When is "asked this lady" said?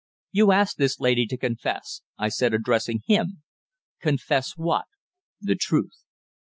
0.51-1.27